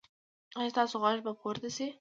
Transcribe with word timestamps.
ایا 0.59 0.71
ستاسو 0.73 0.95
غږ 1.03 1.17
به 1.25 1.31
پورته 1.39 1.69
شي؟ 1.75 1.85